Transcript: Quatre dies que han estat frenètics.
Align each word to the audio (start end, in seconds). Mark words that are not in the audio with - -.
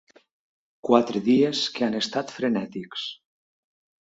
Quatre 0.87 1.21
dies 1.27 1.61
que 1.75 1.83
han 1.89 1.99
estat 2.01 2.35
frenètics. 2.39 3.05